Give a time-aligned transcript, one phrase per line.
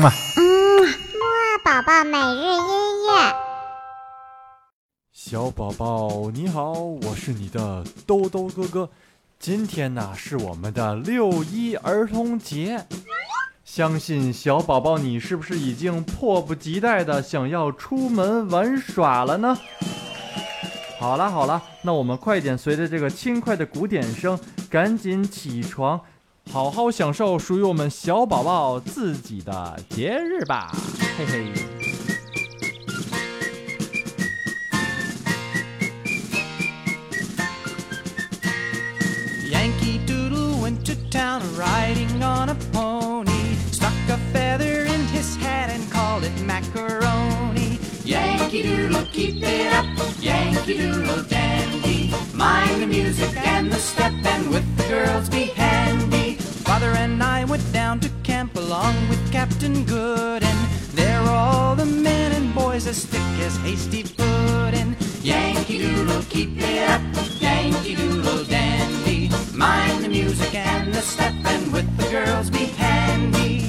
[0.00, 0.42] 嗯嘛，嗯，
[0.82, 3.34] 木二宝宝每日音乐。
[5.12, 8.88] 小宝宝你好，我是你的兜兜哥哥。
[9.38, 12.86] 今天呢是我们的六一儿童节，
[13.62, 19.58] 相信小宝宝你是不是已经迫不及待的想要出门玩耍了呢？
[20.98, 24.40] 好了好了，那我们快点随着这个轻快的鼓点声，
[24.70, 26.00] 赶紧起床，
[26.52, 30.72] 好好享受属于我们小宝宝自己的节日吧，
[31.16, 31.52] 嘿嘿。
[39.48, 43.54] Yankee Doodle went to town riding on a pony.
[43.70, 47.78] Stuck a feather in his hat and called it macaroni.
[48.04, 49.99] Yankee Doodle, keep it up.
[59.30, 64.96] Captain Good, and there were all the men and boys as thick as hasty pudding.
[65.22, 67.00] Yankee Doodle, keep it up.
[67.40, 69.30] Yankee Doodle dandy.
[69.54, 73.66] Mind the music and the step, and with the girls be handy.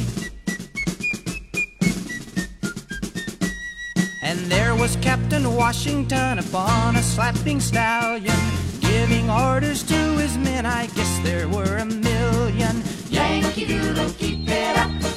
[4.23, 8.36] And there was Captain Washington upon a slapping stallion,
[8.80, 10.66] giving orders to his men.
[10.66, 12.82] I guess there were a million.
[13.09, 15.11] Yankee Doodle, keep it up.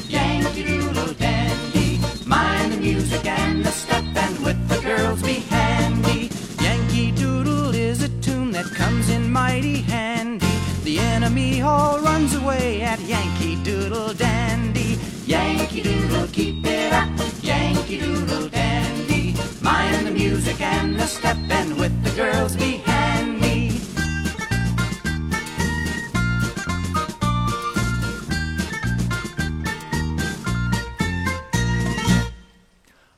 [2.85, 6.29] Music and the step, and with the girls be handy.
[6.63, 10.55] Yankee Doodle is a tune that comes in mighty handy.
[10.83, 14.99] The enemy all runs away at Yankee Doodle dandy.
[15.25, 17.09] Yankee Doodle, keep it up.
[17.43, 19.35] Yankee Doodle dandy.
[19.63, 22.84] Mind the music and the step, and with the girls be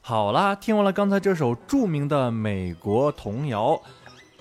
[0.08, 3.82] 好啦，听完了刚才这首著名的美国童谣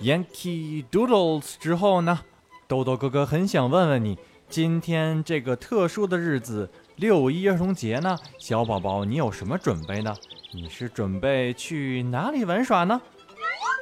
[0.00, 2.20] Yankee Doodles》之后呢，
[2.68, 4.16] 豆豆哥哥很想问问你，
[4.48, 10.14] 今天这个特殊的日子六一儿童节呢，小宝宝你有什么准备呢？
[10.54, 13.00] 你是准备去哪里玩耍呢？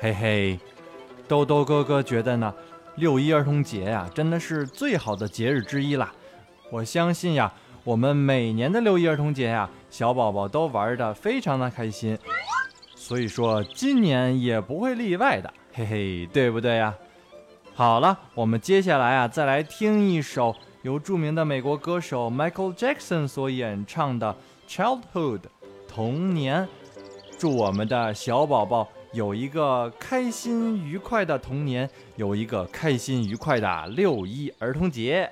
[0.01, 0.59] 嘿嘿，
[1.29, 2.55] 豆豆哥哥觉得呢，
[2.95, 6.11] 六一儿童节呀、真的是最好的节日之一啦。
[6.71, 7.53] 我相信呀，
[7.85, 12.19] 我们每年的六一儿童节呀，小宝宝都玩的非常的开心，
[12.97, 16.93] 所以说今年也不会例外的，嘿嘿，对不对呀？
[17.77, 20.53] 好了，我们接下来啊，再来听一首
[20.83, 24.35] 由著名的美国歌手 Michael Jackson 所演唱的
[24.69, 25.39] 《Childhood》
[25.87, 26.69] 童年，
[27.39, 35.31] 祝我们的小宝宝有一个开心愉快的童年，有一个开心愉快的六一儿童节。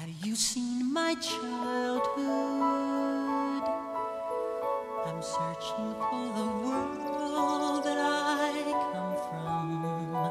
[0.00, 2.02] Have you seen my childhood?
[5.06, 8.52] I'm searching for the world that I
[8.92, 10.30] come from.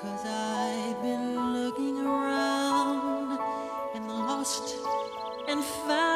[0.00, 3.38] Cause I've been looking around
[3.94, 4.76] and lost
[5.46, 6.09] and found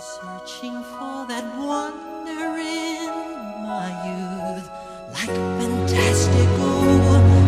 [0.00, 3.10] searching for that wonder in
[3.62, 4.70] my youth,
[5.12, 5.28] like
[5.60, 6.80] fantastical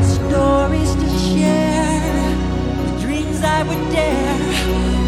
[0.04, 2.36] stories to share,
[2.76, 5.01] with dreams I would dare.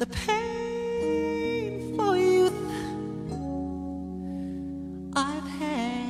[0.00, 2.54] The pain for youth
[5.14, 6.06] I've had.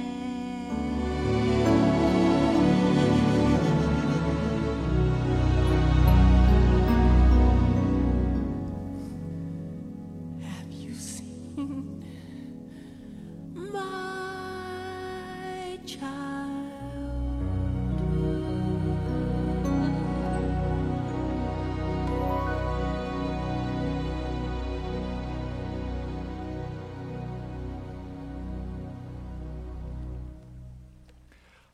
[10.40, 11.99] Have you seen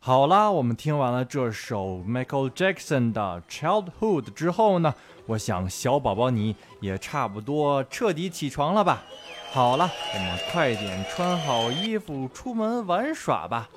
[0.06, 4.94] 好啦，我们听完了这首 Michael Jackson 的 Childhood 之后呢，
[5.26, 9.02] 我想小宝宝你也差不多彻底起床了吧？
[9.50, 13.68] 好了，我们快点穿好衣服出门玩耍吧。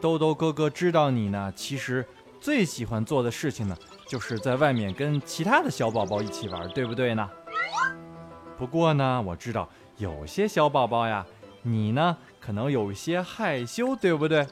[0.00, 2.06] 豆豆哥哥知道你呢，其实
[2.40, 3.76] 最喜欢做的事情呢，
[4.06, 7.28] 就是在外面跟其他的小宝宝一起玩，对不对呢？
[8.56, 11.26] 不过呢，我知道有些小宝宝呀，
[11.62, 14.46] 你呢可能有一些害羞，对不对？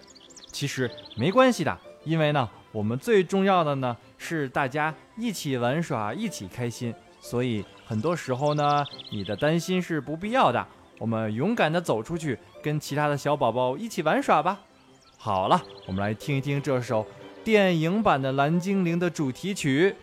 [0.56, 6.94] 其实没关系的，因为呢，我们最重要的呢是大家一起玩耍，一起开心。
[7.20, 8.82] 所以很多时候呢，
[9.12, 10.66] 你的担心是不必要的。
[10.98, 14.58] 我们勇敢的走出去，跟其他的小宝宝一起玩耍吧。
[15.18, 17.06] 好了，我们来听一听这首
[17.44, 19.94] 电影版的《蓝精灵》的主题曲，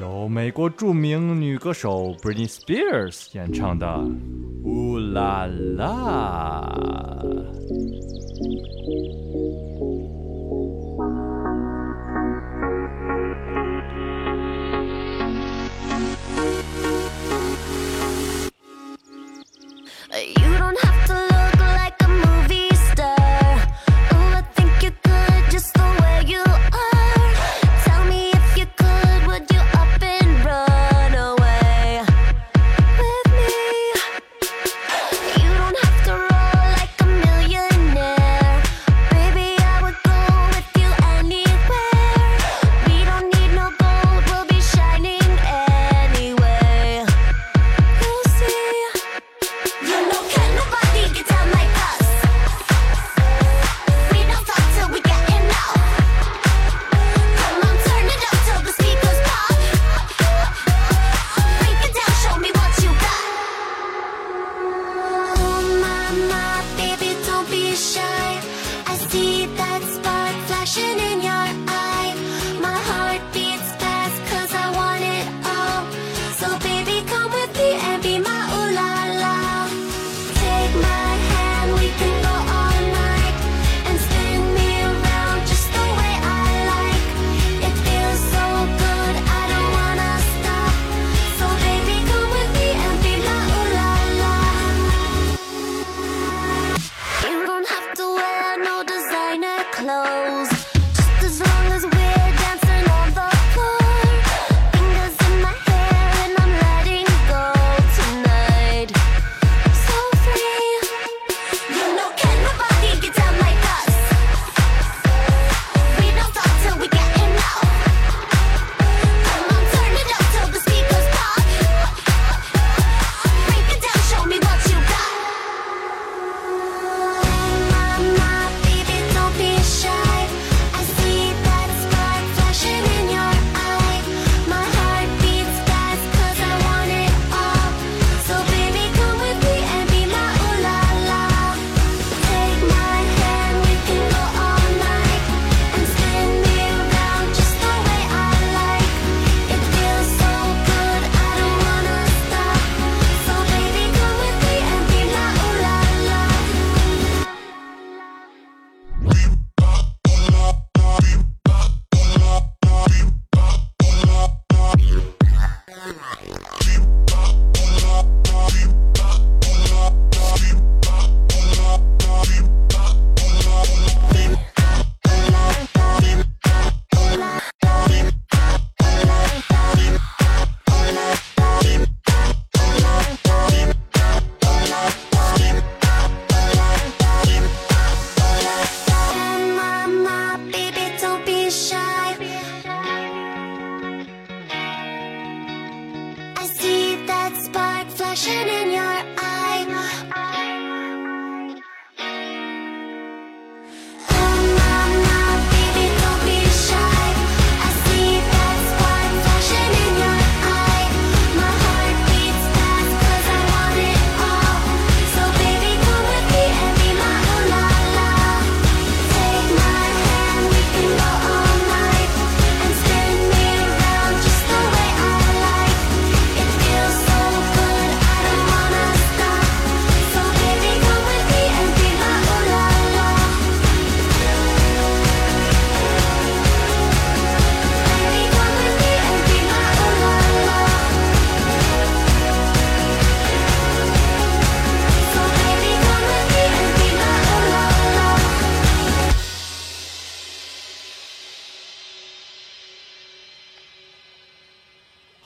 [0.00, 3.86] 由美国著名女歌手 Britney Spears 演唱的
[4.64, 5.44] 《乌拉
[5.76, 6.72] 拉》。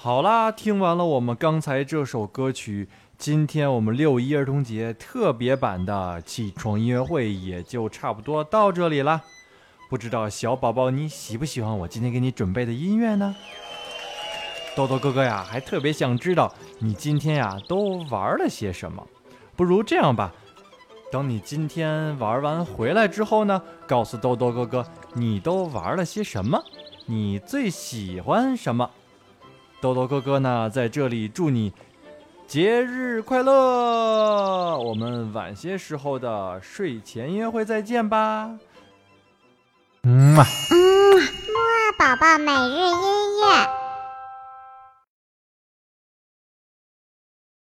[0.04, 9.23] 好啦，听完了我们刚才这首歌曲，今天我们六一儿童节特别版的起床音乐会也就差不多到这里啦。
[9.88, 13.34] 不知道小宝宝你喜不喜欢我今天给你准备的音乐呢？
[14.76, 19.02] 豆豆哥哥呀，还特别想知道你今天呀都玩了些什么。
[19.56, 20.34] 不如这样吧，
[21.11, 26.62] 等你今天玩完回来之后呢，告诉豆豆哥哥你都玩了些什么，
[27.06, 28.90] 你最喜欢什么。
[29.85, 31.71] 豆豆哥哥呢，在这里祝你
[32.47, 34.79] 节日快乐！
[34.79, 38.50] 我们晚些时候的睡前音乐会再见吧。
[40.05, 40.47] 嗯啊。
[40.71, 43.84] 嗯，木二宝宝每日音乐。